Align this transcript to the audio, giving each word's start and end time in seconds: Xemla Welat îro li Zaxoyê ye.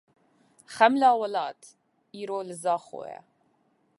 Xemla 0.75 1.11
Welat 1.19 1.61
îro 2.19 2.37
li 2.47 2.55
Zaxoyê 2.63 3.09
ye. 3.15 3.19